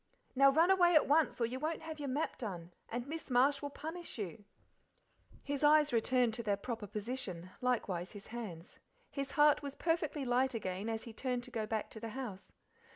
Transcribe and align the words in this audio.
Now 0.35 0.49
run 0.49 0.71
away 0.71 0.95
at 0.95 1.07
once, 1.07 1.39
or 1.39 1.45
you 1.45 1.59
won't 1.59 1.83
have 1.83 1.99
your 1.99 2.09
map 2.09 2.39
done, 2.39 2.73
and 2.89 3.05
miss 3.05 3.29
Marsh 3.29 3.61
will 3.61 3.69
punish 3.69 4.17
you." 4.17 4.45
His 5.43 5.63
eyes 5.63 5.93
returned 5.93 6.33
to 6.33 6.41
their 6.41 6.57
proper 6.57 6.87
position, 6.87 7.51
likewise 7.61 8.13
his 8.13 8.25
hands. 8.33 8.79
His 9.11 9.33
heart 9.33 9.61
was 9.61 9.75
perfectly 9.75 10.25
light 10.25 10.55
again 10.55 10.89
as 10.89 11.03
he 11.03 11.13
turned 11.13 11.43
to 11.43 11.51
go 11.51 11.67
back 11.67 11.91
to 11.91 11.99
the 11.99 12.09
house. 12.17 12.55